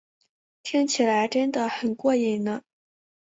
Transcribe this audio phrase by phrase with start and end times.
[0.63, 2.63] 听起来真得很过瘾呢